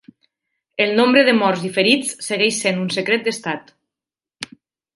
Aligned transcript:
El 0.85 0.93
nombre 0.99 1.23
de 1.27 1.35
morts 1.41 1.67
i 1.69 1.71
ferits 1.75 2.15
segueix 2.29 2.59
sent 2.63 2.81
un 2.85 2.89
secret 2.99 3.29
d'estat. 3.29 3.73